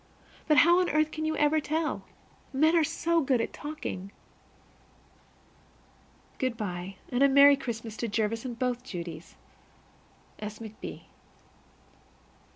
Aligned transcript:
But 0.47 0.57
how 0.57 0.79
on 0.79 0.89
earth 0.89 1.11
can 1.11 1.25
you 1.25 1.37
ever 1.37 1.59
tell? 1.59 2.05
Men 2.51 2.75
are 2.75 2.83
so 2.83 3.21
good 3.21 3.39
at 3.39 3.53
talking! 3.53 4.11
Good 6.39 6.57
by, 6.57 6.95
and 7.11 7.21
a 7.21 7.29
merry 7.29 7.55
Christmas 7.55 7.95
to 7.97 8.07
Jervis 8.07 8.43
and 8.43 8.57
both 8.57 8.83
Judies. 8.83 9.35
S. 10.39 10.57
McB. 10.57 11.01